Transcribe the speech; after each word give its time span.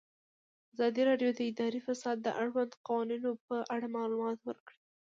ازادي 0.73 1.01
راډیو 1.09 1.29
د 1.33 1.39
اداري 1.49 1.79
فساد 1.87 2.17
د 2.21 2.27
اړونده 2.41 2.75
قوانینو 2.87 3.31
په 3.45 3.55
اړه 3.75 3.87
معلومات 3.97 4.39
ورکړي. 4.43 4.79